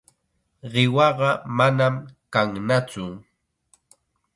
Qiwaqa 0.71 1.29
manam 1.57 1.95
kannatsu. 2.33 3.05